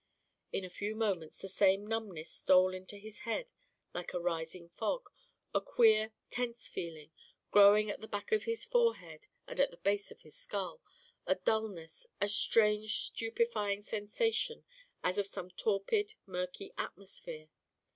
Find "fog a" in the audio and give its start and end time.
4.69-5.61